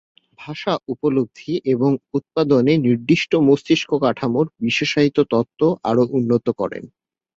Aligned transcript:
ভাষা 0.39 0.73
উপলব্ধি 0.93 1.53
এবং 1.73 1.91
উৎপাদনে 2.13 2.73
নির্দিষ্ট 2.85 3.31
মস্তিষ্ক 3.47 3.89
কাঠামোর 4.03 4.45
বিশেষায়িত 4.61 5.17
তত্ত্ব 5.31 5.61
আরো 5.89 6.03
উন্নত 6.17 6.45
করেন। 6.59 6.83